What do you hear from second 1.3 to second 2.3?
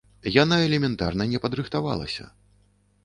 не падрыхтавалася.